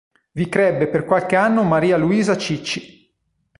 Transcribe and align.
Vi 0.31 0.49
crebbe 0.49 0.87
per 0.87 1.05
qualche 1.05 1.35
anno 1.35 1.61
Maria 1.61 1.95
Luisa 1.95 2.35
Cicci. 2.35 3.13